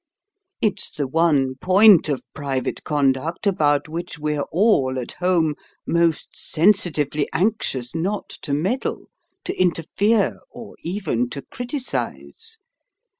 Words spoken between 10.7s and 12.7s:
even to criticise.